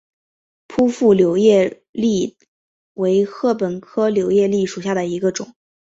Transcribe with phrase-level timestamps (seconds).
[0.67, 2.35] 匍匐柳叶箬
[2.95, 5.53] 为禾本科柳叶箬属下的一个种。